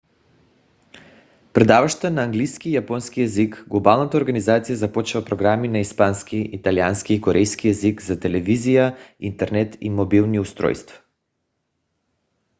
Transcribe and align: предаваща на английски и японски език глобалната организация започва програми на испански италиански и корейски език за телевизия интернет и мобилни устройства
предаваща 1.53 2.11
на 2.11 2.23
английски 2.23 2.69
и 2.69 2.73
японски 2.75 3.21
език 3.21 3.65
глобалната 3.67 4.17
организация 4.17 4.77
започва 4.77 5.25
програми 5.25 5.67
на 5.67 5.79
испански 5.79 6.37
италиански 6.37 7.13
и 7.13 7.21
корейски 7.21 7.67
език 7.67 8.01
за 8.01 8.19
телевизия 8.19 8.97
интернет 9.21 9.77
и 9.81 9.89
мобилни 9.89 10.39
устройства 10.39 11.01